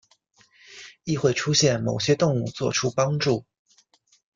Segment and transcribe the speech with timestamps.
[1.03, 3.45] 亦会出现某些动物作出帮助。